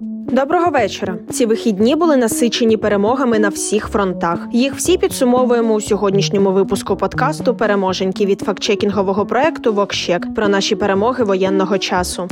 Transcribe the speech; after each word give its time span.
Доброго 0.00 0.70
вечора. 0.70 1.18
Ці 1.30 1.46
вихідні 1.46 1.96
були 1.96 2.16
насичені 2.16 2.76
перемогами 2.76 3.38
на 3.38 3.48
всіх 3.48 3.88
фронтах. 3.88 4.48
Їх 4.52 4.74
всі 4.74 4.98
підсумовуємо 4.98 5.74
у 5.74 5.80
сьогоднішньому 5.80 6.52
випуску 6.52 6.96
подкасту 6.96 7.54
Переможеньки 7.54 8.26
від 8.26 8.40
фактчекінгового 8.40 9.26
проекту 9.26 9.72
Вокщек 9.72 10.34
про 10.34 10.48
наші 10.48 10.76
перемоги 10.76 11.24
воєнного 11.24 11.78
часу. 11.78 12.28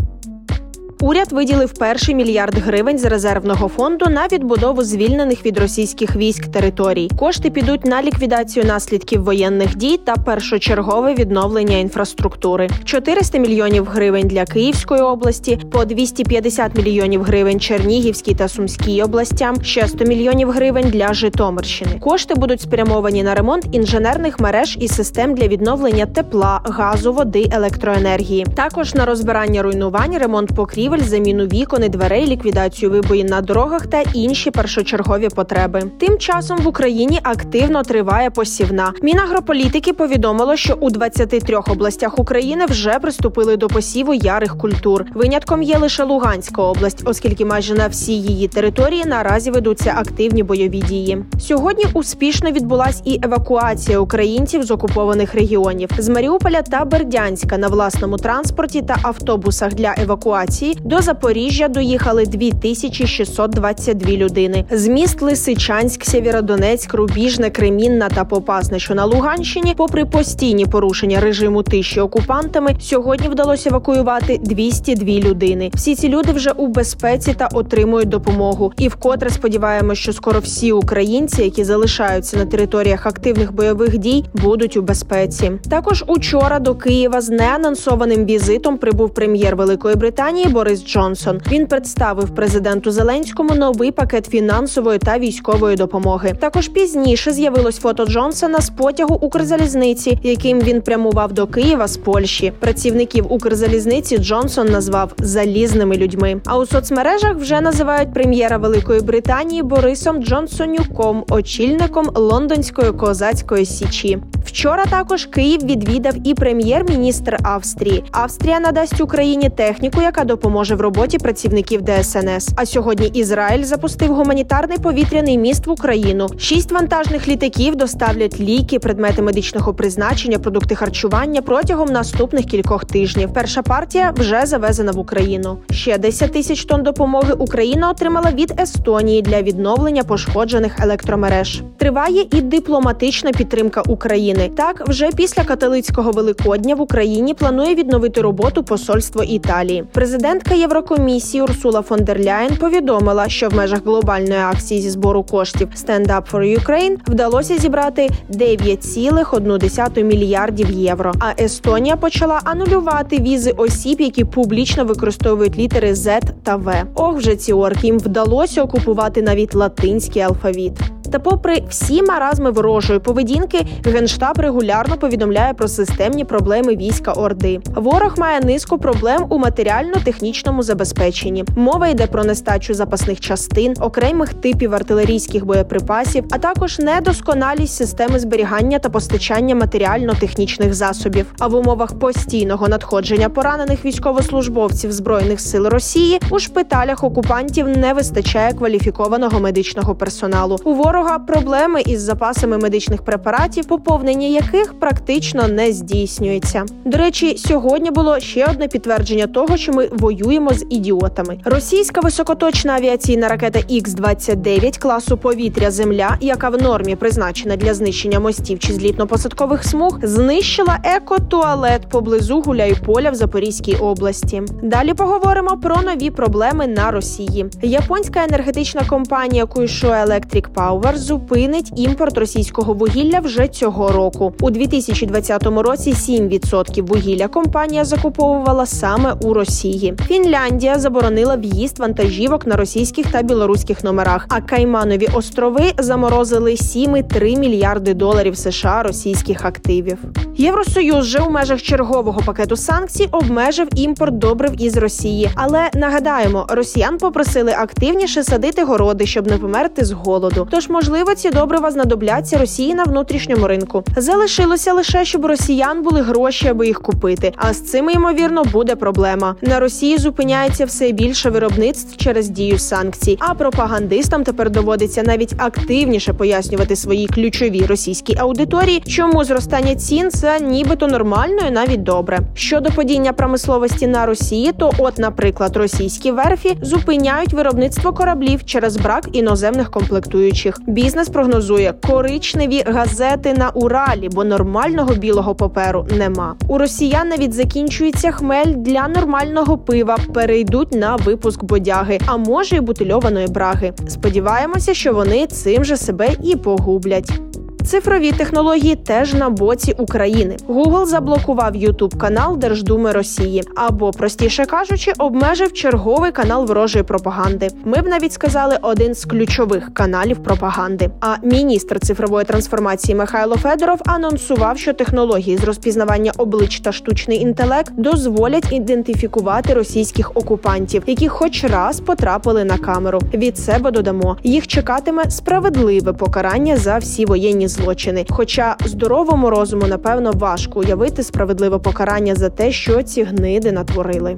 Уряд 1.00 1.32
виділив 1.32 1.72
перший 1.72 2.14
мільярд 2.14 2.58
гривень 2.58 2.98
з 2.98 3.04
резервного 3.04 3.68
фонду 3.68 4.06
на 4.10 4.26
відбудову 4.26 4.84
звільнених 4.84 5.46
від 5.46 5.58
російських 5.58 6.16
військ 6.16 6.46
територій. 6.46 7.10
Кошти 7.18 7.50
підуть 7.50 7.84
на 7.84 8.02
ліквідацію 8.02 8.64
наслідків 8.64 9.24
воєнних 9.24 9.76
дій 9.76 10.00
та 10.04 10.16
першочергове 10.16 11.14
відновлення 11.14 11.76
інфраструктури. 11.76 12.68
400 12.84 13.38
мільйонів 13.38 13.84
гривень 13.84 14.28
для 14.28 14.44
Київської 14.44 15.02
області, 15.02 15.58
по 15.72 15.84
250 15.84 16.76
мільйонів 16.76 17.22
гривень 17.22 17.60
Чернігівській 17.60 18.34
та 18.34 18.48
Сумській 18.48 19.02
областям, 19.02 19.62
ще 19.62 19.88
100 19.88 20.04
мільйонів 20.04 20.50
гривень 20.50 20.90
для 20.90 21.14
Житомирщини. 21.14 21.98
Кошти 22.00 22.34
будуть 22.34 22.60
спрямовані 22.60 23.22
на 23.22 23.34
ремонт 23.34 23.66
інженерних 23.72 24.40
мереж 24.40 24.76
і 24.80 24.88
систем 24.88 25.34
для 25.34 25.48
відновлення 25.48 26.06
тепла, 26.06 26.60
газу, 26.64 27.12
води, 27.12 27.48
електроенергії. 27.52 28.46
Також 28.54 28.94
на 28.94 29.04
розбирання 29.04 29.62
руйнувань, 29.62 30.18
ремонт 30.18 30.52
покрівель 30.86 31.08
заміну 31.08 31.44
вікон 31.44 31.84
і 31.84 31.88
дверей, 31.88 32.26
ліквідацію 32.26 32.90
вибоїн 32.90 33.26
на 33.26 33.40
дорогах 33.40 33.86
та 33.86 34.02
інші 34.14 34.50
першочергові 34.50 35.28
потреби. 35.28 35.82
Тим 35.98 36.18
часом 36.18 36.58
в 36.58 36.68
Україні 36.68 37.20
активно 37.22 37.82
триває 37.82 38.30
посівна. 38.30 38.92
Мінагрополітики 39.02 39.92
повідомило, 39.92 40.56
що 40.56 40.74
у 40.80 40.90
23 40.90 41.56
областях 41.56 42.18
України 42.18 42.66
вже 42.66 42.98
приступили 42.98 43.56
до 43.56 43.68
посіву 43.68 44.14
ярих 44.14 44.58
культур. 44.58 45.04
Винятком 45.14 45.62
є 45.62 45.78
лише 45.78 46.04
Луганська 46.04 46.62
область, 46.62 47.02
оскільки 47.04 47.44
майже 47.44 47.74
на 47.74 47.88
всій 47.88 48.22
її 48.22 48.48
території 48.48 49.04
наразі 49.04 49.50
ведуться 49.50 49.94
активні 49.96 50.42
бойові 50.42 50.78
дії. 50.78 51.24
Сьогодні 51.40 51.84
успішно 51.94 52.50
відбулась 52.50 53.02
і 53.04 53.20
евакуація 53.22 53.98
українців 53.98 54.62
з 54.62 54.70
окупованих 54.70 55.34
регіонів 55.34 55.90
з 55.98 56.08
Маріуполя 56.08 56.62
та 56.62 56.84
Бердянська 56.84 57.58
на 57.58 57.68
власному 57.68 58.16
транспорті 58.16 58.82
та 58.82 58.96
автобусах 59.02 59.74
для 59.74 59.94
евакуації 59.98 60.75
до 60.84 61.00
Запоріжжя 61.00 61.68
доїхали 61.68 62.26
2622 62.26 64.10
людини. 64.12 64.64
З 64.70 64.88
міст 64.88 65.22
Лисичанськ, 65.22 66.04
Сєвєродонецьк, 66.04 66.94
Рубіжне, 66.94 67.50
Кремінна 67.50 68.08
та 68.08 68.24
Попасне, 68.24 68.78
що 68.78 68.94
на 68.94 69.04
Луганщині, 69.04 69.74
попри 69.76 70.04
постійні 70.04 70.66
порушення 70.66 71.20
режиму 71.20 71.62
тиші 71.62 72.00
окупантами, 72.00 72.76
сьогодні 72.80 73.28
вдалося 73.28 73.70
евакуювати 73.70 74.38
202 74.42 75.06
людини. 75.06 75.70
Всі 75.74 75.94
ці 75.94 76.08
люди 76.08 76.32
вже 76.32 76.50
у 76.50 76.66
безпеці 76.66 77.34
та 77.34 77.48
отримують 77.52 78.08
допомогу. 78.08 78.72
І 78.78 78.88
вкотре 78.88 79.30
сподіваємося, 79.30 80.02
що 80.02 80.12
скоро 80.12 80.40
всі 80.40 80.72
українці, 80.72 81.42
які 81.42 81.64
залишаються 81.64 82.36
на 82.36 82.46
територіях 82.46 83.06
активних 83.06 83.52
бойових 83.52 83.98
дій, 83.98 84.24
будуть 84.34 84.76
у 84.76 84.82
безпеці. 84.82 85.52
Також 85.70 86.04
учора 86.06 86.58
до 86.58 86.74
Києва 86.74 87.20
з 87.20 87.30
неанонсованим 87.30 88.24
візитом 88.24 88.78
прибув 88.78 89.14
прем'єр 89.14 89.56
Великої 89.56 89.96
Британії 89.96 90.48
Борис 90.48 90.65
Борис 90.66 90.84
Джонсон. 90.84 91.40
Він 91.50 91.66
представив 91.66 92.34
президенту 92.34 92.90
Зеленському 92.90 93.54
новий 93.54 93.90
пакет 93.90 94.26
фінансової 94.26 94.98
та 94.98 95.18
військової 95.18 95.76
допомоги. 95.76 96.36
Також 96.40 96.68
пізніше 96.68 97.32
з'явилось 97.32 97.78
фото 97.78 98.06
Джонсона 98.06 98.60
з 98.60 98.70
потягу 98.70 99.14
Укрзалізниці, 99.14 100.18
яким 100.22 100.60
він 100.60 100.82
прямував 100.82 101.32
до 101.32 101.46
Києва 101.46 101.88
з 101.88 101.96
Польщі. 101.96 102.52
Працівників 102.60 103.32
Укрзалізниці 103.32 104.18
Джонсон 104.18 104.68
назвав 104.68 105.12
залізними 105.18 105.96
людьми. 105.96 106.40
А 106.44 106.58
у 106.58 106.66
соцмережах 106.66 107.36
вже 107.36 107.60
називають 107.60 108.14
прем'єра 108.14 108.58
Великої 108.58 109.00
Британії 109.00 109.62
Борисом 109.62 110.22
Джонсонюком, 110.22 111.24
очільником 111.30 112.10
лондонської 112.14 112.92
козацької 112.92 113.66
січі. 113.66 114.18
Вчора 114.56 114.86
також 114.86 115.26
Київ 115.26 115.64
відвідав 115.64 116.14
і 116.24 116.34
прем'єр-міністр 116.34 117.36
Австрії. 117.42 118.04
Австрія 118.10 118.60
надасть 118.60 119.00
Україні 119.00 119.50
техніку, 119.50 120.02
яка 120.02 120.24
допоможе 120.24 120.74
в 120.74 120.80
роботі 120.80 121.18
працівників 121.18 121.80
ДСНС. 121.82 122.50
А 122.56 122.66
сьогодні 122.66 123.06
Ізраїль 123.06 123.64
запустив 123.64 124.14
гуманітарний 124.14 124.78
повітряний 124.78 125.38
міст 125.38 125.66
в 125.66 125.70
Україну. 125.70 126.26
Шість 126.38 126.72
вантажних 126.72 127.28
літаків 127.28 127.76
доставлять 127.76 128.40
ліки, 128.40 128.78
предмети 128.78 129.22
медичного 129.22 129.74
призначення, 129.74 130.38
продукти 130.38 130.74
харчування 130.74 131.42
протягом 131.42 131.88
наступних 131.88 132.44
кількох 132.44 132.84
тижнів. 132.84 133.32
Перша 133.32 133.62
партія 133.62 134.12
вже 134.16 134.46
завезена 134.46 134.92
в 134.92 134.98
Україну. 134.98 135.58
Ще 135.70 135.98
10 135.98 136.32
тисяч 136.32 136.64
тонн 136.64 136.82
допомоги 136.82 137.32
Україна 137.38 137.90
отримала 137.90 138.30
від 138.30 138.60
Естонії 138.60 139.22
для 139.22 139.42
відновлення 139.42 140.04
пошкоджених 140.04 140.80
електромереж. 140.80 141.62
Триває 141.76 142.26
і 142.32 142.40
дипломатична 142.40 143.32
підтримка 143.32 143.82
України. 143.86 144.45
Так, 144.48 144.88
вже 144.88 145.10
після 145.16 145.44
католицького 145.44 146.10
великодня 146.10 146.74
в 146.74 146.80
Україні 146.80 147.34
планує 147.34 147.74
відновити 147.74 148.20
роботу 148.20 148.62
посольство 148.62 149.22
Італії. 149.22 149.84
Президентка 149.92 150.54
Єврокомісії 150.54 151.42
Урсула 151.42 151.82
фон 151.82 152.04
дер 152.04 152.20
Ляєн 152.20 152.56
повідомила, 152.56 153.28
що 153.28 153.48
в 153.48 153.54
межах 153.54 153.84
глобальної 153.84 154.40
акції 154.40 154.80
зі 154.80 154.90
збору 154.90 155.22
коштів 155.22 155.68
«Stand 155.76 156.06
Up 156.06 156.32
for 156.32 156.60
Ukraine» 156.64 156.96
вдалося 157.06 157.58
зібрати 157.58 158.10
9,1 158.30 160.02
мільярдів 160.02 160.70
євро. 160.70 161.12
А 161.20 161.42
Естонія 161.42 161.96
почала 161.96 162.40
анулювати 162.44 163.18
візи 163.18 163.50
осіб, 163.50 164.00
які 164.00 164.24
публічно 164.24 164.84
використовують 164.84 165.58
літери 165.58 165.92
Z 165.92 166.20
та 166.42 166.56
В. 166.56 166.84
Ох, 166.94 167.16
вже 167.16 167.36
ці 167.36 167.52
орки 167.52 167.86
їм 167.86 167.98
вдалося 167.98 168.62
окупувати 168.62 169.22
навіть 169.22 169.54
латинський 169.54 170.22
алфавіт. 170.22 170.72
Та, 171.12 171.18
попри 171.18 171.62
всі 171.68 172.02
маразми 172.02 172.50
ворожої 172.50 172.98
поведінки, 172.98 173.66
генштаб 173.84 174.38
регулярно 174.38 174.96
повідомляє 174.96 175.54
про 175.54 175.68
системні 175.68 176.24
проблеми 176.24 176.76
війська 176.76 177.12
Орди. 177.12 177.60
Ворог 177.74 178.14
має 178.18 178.40
низку 178.40 178.78
проблем 178.78 179.26
у 179.28 179.38
матеріально-технічному 179.38 180.62
забезпеченні. 180.62 181.44
Мова 181.56 181.88
йде 181.88 182.06
про 182.06 182.24
нестачу 182.24 182.74
запасних 182.74 183.20
частин, 183.20 183.74
окремих 183.80 184.34
типів 184.34 184.74
артилерійських 184.74 185.46
боєприпасів, 185.46 186.24
а 186.30 186.38
також 186.38 186.78
недосконалість 186.78 187.74
системи 187.74 188.18
зберігання 188.18 188.78
та 188.78 188.88
постачання 188.88 189.54
матеріально-технічних 189.54 190.74
засобів. 190.74 191.26
А 191.38 191.46
в 191.46 191.54
умовах 191.54 191.98
постійного 191.98 192.68
надходження 192.68 193.28
поранених 193.28 193.84
військовослужбовців 193.84 194.92
збройних 194.92 195.40
сил 195.40 195.66
Росії 195.66 196.20
у 196.30 196.38
шпиталях 196.38 197.04
окупантів 197.04 197.68
не 197.68 197.92
вистачає 197.92 198.52
кваліфікованого 198.52 199.40
медичного 199.40 199.94
персоналу. 199.94 200.56
У 200.64 200.74
ворога 200.74 200.95
ворога 200.96 201.18
проблеми 201.18 201.82
із 201.86 202.00
запасами 202.00 202.58
медичних 202.58 203.02
препаратів, 203.02 203.64
поповнення 203.64 204.26
яких 204.26 204.80
практично 204.80 205.48
не 205.48 205.72
здійснюється. 205.72 206.64
До 206.84 206.98
речі, 206.98 207.36
сьогодні 207.38 207.90
було 207.90 208.20
ще 208.20 208.46
одне 208.46 208.68
підтвердження 208.68 209.26
того, 209.26 209.56
що 209.56 209.72
ми 209.72 209.88
воюємо 209.92 210.50
з 210.54 210.66
ідіотами. 210.70 211.38
Російська 211.44 212.00
високоточна 212.00 212.74
авіаційна 212.74 213.28
ракета 213.28 213.58
Х-29 213.58 214.78
класу 214.78 215.16
повітря 215.16 215.70
Земля, 215.70 216.16
яка 216.20 216.48
в 216.48 216.62
нормі 216.62 216.96
призначена 216.96 217.56
для 217.56 217.74
знищення 217.74 218.20
мостів 218.20 218.58
чи 218.58 218.72
злітно-посадкових 218.72 219.62
смуг, 219.62 219.98
знищила 220.02 220.78
екотуалет 220.84 221.88
поблизу 221.88 222.40
Гуляйполя 222.40 223.10
в 223.10 223.14
Запорізькій 223.14 223.74
області. 223.74 224.42
Далі 224.62 224.94
поговоримо 224.94 225.58
про 225.62 225.76
нові 225.82 226.10
проблеми 226.10 226.66
на 226.66 226.90
Росії. 226.90 227.46
Японська 227.62 228.24
енергетична 228.24 228.82
компанія 228.88 229.46
Куйшо 229.46 229.88
Electric 229.88 230.46
Power 230.54 230.85
Товар 230.86 230.98
зупинить 230.98 231.72
імпорт 231.76 232.18
російського 232.18 232.74
вугілля 232.74 233.20
вже 233.20 233.48
цього 233.48 233.88
року. 233.88 234.34
У 234.40 234.50
2020 234.50 235.46
році 235.46 235.92
7% 235.92 236.82
вугілля 236.82 237.28
компанія 237.28 237.84
закуповувала 237.84 238.66
саме 238.66 239.12
у 239.12 239.34
Росії. 239.34 239.94
Фінляндія 240.06 240.78
заборонила 240.78 241.36
в'їзд 241.36 241.78
вантажівок 241.78 242.46
на 242.46 242.56
російських 242.56 243.06
та 243.06 243.22
білоруських 243.22 243.84
номерах. 243.84 244.26
А 244.28 244.40
Кайманові 244.40 245.08
острови 245.14 245.72
заморозили 245.78 246.50
7,3 246.50 247.38
мільярди 247.38 247.94
доларів 247.94 248.36
США 248.36 248.82
російських 248.82 249.44
активів. 249.44 249.98
Євросоюз 250.36 251.06
вже 251.06 251.18
у 251.18 251.30
межах 251.30 251.62
чергового 251.62 252.22
пакету 252.26 252.56
санкцій 252.56 253.08
обмежив 253.12 253.68
імпорт 253.74 254.18
добрив 254.18 254.62
із 254.62 254.76
Росії. 254.76 255.30
Але 255.34 255.70
нагадаємо, 255.74 256.46
росіян 256.48 256.98
попросили 256.98 257.52
активніше 257.52 258.22
садити 258.22 258.64
городи, 258.64 259.06
щоб 259.06 259.26
не 259.26 259.38
померти 259.38 259.84
з 259.84 259.92
голоду. 259.92 260.48
Тож 260.50 260.68
можливо, 260.76 261.14
ці 261.14 261.30
добрива 261.30 261.70
знадобляться 261.70 262.38
Росії 262.38 262.74
на 262.74 262.84
внутрішньому 262.84 263.48
ринку. 263.48 263.84
Залишилося 263.96 264.72
лише, 264.72 265.04
щоб 265.04 265.26
росіян 265.26 265.82
були 265.82 266.00
гроші, 266.00 266.48
аби 266.48 266.66
їх 266.66 266.82
купити. 266.82 267.32
А 267.36 267.52
з 267.52 267.60
цим 267.60 267.90
ймовірно 267.90 268.44
буде 268.44 268.76
проблема. 268.76 269.36
На 269.42 269.60
Росії 269.60 269.98
зупиняється 269.98 270.64
все 270.64 270.92
більше 270.92 271.30
виробництв 271.30 271.96
через 271.96 272.28
дію 272.28 272.58
санкцій. 272.58 273.18
А 273.20 273.34
пропагандистам 273.34 274.24
тепер 274.24 274.50
доводиться 274.50 275.02
навіть 275.02 275.34
активніше 275.38 276.12
пояснювати 276.12 276.76
своїй 276.76 277.06
ключовій 277.06 277.66
російській 277.66 278.16
аудиторії, 278.18 278.82
чому 278.86 279.24
зростання 279.24 279.74
цін 279.74 280.10
це 280.10 280.40
нібито 280.40 280.86
нормально 280.86 281.42
і 281.48 281.50
навіть 281.50 281.82
добре. 281.82 282.20
Щодо 282.34 282.70
падіння 282.70 283.12
промисловості 283.12 283.86
на 283.86 284.06
Росії, 284.06 284.52
то, 284.58 284.72
от, 284.78 284.98
наприклад, 284.98 285.56
російські 285.56 286.10
верфі 286.10 286.56
зупиняють 286.62 287.32
виробництво 287.32 287.92
кораблів 287.92 288.44
через 288.44 288.76
брак 288.76 289.08
іноземних 289.12 289.70
комплектуючих. 289.70 290.60
Бізнес 290.66 291.08
прогнозує 291.08 291.74
коричневі 291.86 292.62
газети 292.66 293.34
на 293.34 293.50
Уралі, 293.50 294.08
бо 294.12 294.24
нормального 294.24 294.94
білого 294.94 295.34
паперу 295.34 295.86
нема. 295.98 296.34
У 296.48 296.58
росіян 296.58 297.08
навіть 297.08 297.32
закінчується 297.32 298.10
хмель 298.10 298.54
для 298.56 298.88
нормального 298.88 299.58
пива. 299.58 299.98
Перейдуть 300.14 300.72
на 300.72 300.96
випуск 300.96 301.44
бодяги, 301.44 301.98
а 302.06 302.16
може 302.16 302.56
й 302.56 302.60
бутильованої 302.60 303.26
браги. 303.26 303.72
Сподіваємося, 303.88 304.74
що 304.74 304.92
вони 304.92 305.26
цим 305.26 305.64
же 305.64 305.76
себе 305.76 306.08
і 306.22 306.36
погублять. 306.36 307.20
Цифрові 307.66 308.12
технології 308.12 308.76
теж 308.76 309.14
на 309.14 309.30
боці 309.30 309.74
України. 309.78 310.36
Google 310.48 310.86
заблокував 310.86 311.54
youtube 311.54 311.96
канал 311.96 312.38
Держдуми 312.38 312.92
Росії 312.92 313.42
або, 313.56 313.90
простіше 313.90 314.46
кажучи, 314.46 314.92
обмежив 314.98 315.52
черговий 315.52 316.12
канал 316.12 316.46
ворожої 316.46 316.84
пропаганди. 316.84 317.48
Ми 317.64 317.82
б 317.82 317.86
навіть 317.86 318.12
сказали 318.12 318.58
один 318.62 318.94
з 318.94 319.04
ключових 319.04 319.74
каналів 319.74 320.22
пропаганди. 320.22 320.90
А 321.00 321.14
міністр 321.22 321.80
цифрової 321.80 322.24
трансформації 322.24 322.94
Михайло 322.94 323.36
Федоров 323.36 323.80
анонсував, 323.86 324.58
що 324.58 324.72
технології 324.72 325.36
з 325.36 325.44
розпізнавання 325.44 326.12
облич 326.16 326.60
та 326.60 326.72
штучний 326.72 327.20
інтелект 327.20 327.72
дозволять 327.76 328.52
ідентифікувати 328.52 329.54
російських 329.54 330.10
окупантів, 330.16 330.82
які 330.86 331.08
хоч 331.08 331.44
раз 331.44 331.80
потрапили 331.80 332.44
на 332.44 332.58
камеру. 332.58 333.00
Від 333.14 333.38
себе 333.38 333.70
додамо 333.70 334.16
їх 334.24 334.46
чекатиме 334.46 335.10
справедливе 335.10 335.92
покарання 335.92 336.56
за 336.56 336.78
всі 336.78 337.04
воєнні 337.04 337.48
злочини. 337.56 338.06
Хоча 338.10 338.56
здоровому 338.64 339.30
розуму, 339.30 339.66
напевно, 339.66 340.10
важко 340.14 340.60
уявити 340.60 341.02
справедливе 341.02 341.58
покарання 341.58 342.14
за 342.14 342.30
те, 342.30 342.52
що 342.52 342.82
ці 342.82 343.02
гниди 343.02 343.52
натворили. 343.52 344.16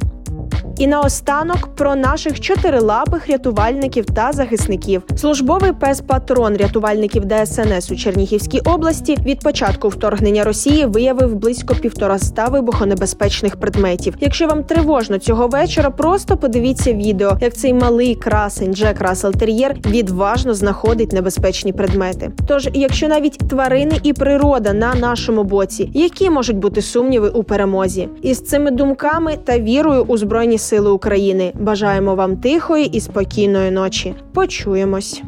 І 0.79 0.87
наостанок 0.87 1.69
про 1.77 1.97
наших 1.97 2.41
чотирилапих 2.41 3.29
рятувальників 3.29 4.05
та 4.05 4.33
захисників. 4.33 5.03
Службовий 5.17 5.73
пес 5.73 6.01
патрон 6.01 6.57
рятувальників 6.57 7.23
ДСНС 7.25 7.91
у 7.91 7.97
Чернігівській 7.97 8.61
області 8.61 9.17
від 9.25 9.41
початку 9.41 9.89
вторгнення 9.89 10.45
Росії 10.45 10.87
виявив 10.87 11.35
близько 11.35 11.75
півтораста 11.75 12.45
вибухонебезпечних 12.49 13.57
предметів. 13.57 14.15
Якщо 14.21 14.47
вам 14.47 14.65
тривожно 14.65 15.19
цього 15.19 15.49
вечора, 15.49 15.91
просто 15.91 16.37
подивіться 16.37 16.93
відео, 16.93 17.39
як 17.41 17.55
цей 17.55 17.75
малий 17.75 18.15
красень 18.15 18.75
Джек 18.75 19.01
Рассел 19.01 19.33
Тер'єр 19.33 19.77
відважно 19.87 20.55
знаходить 20.55 21.13
небезпечні 21.13 21.73
предмети. 21.73 22.31
Тож, 22.49 22.69
якщо 22.75 23.09
навіть 23.09 23.39
тварини 23.39 24.01
і 24.03 24.13
природа 24.13 24.73
на 24.73 24.95
нашому 24.95 25.45
боці, 25.45 25.91
які 25.95 26.31
можуть 26.31 26.57
бути 26.57 26.83
сумніви 26.83 27.29
у 27.29 27.43
перемозі, 27.43 28.09
і 28.23 28.35
з 28.35 28.45
цими 28.45 28.71
думками 28.71 29.39
та 29.45 29.59
вірою 29.59 30.05
у 30.09 30.17
збройні 30.17 30.59
Сили 30.69 30.91
України 30.91 31.53
бажаємо 31.61 32.15
вам 32.15 32.37
тихої 32.37 32.87
і 32.87 33.00
спокійної 33.00 33.70
ночі. 33.70 34.15
Почуємось. 34.35 35.23